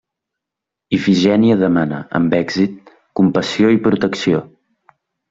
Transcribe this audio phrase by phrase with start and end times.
[0.97, 2.89] Ifigènia demana, amb èxit,
[3.21, 4.41] compassió i protecció.